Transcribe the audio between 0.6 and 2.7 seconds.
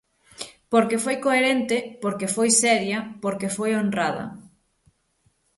Porque foi coherente, porque foi